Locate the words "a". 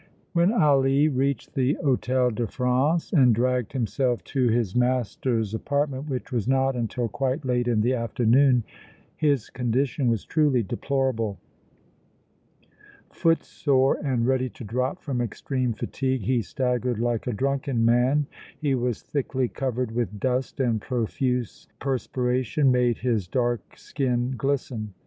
17.27-17.31